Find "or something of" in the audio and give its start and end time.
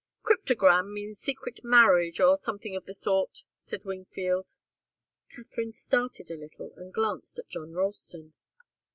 2.19-2.85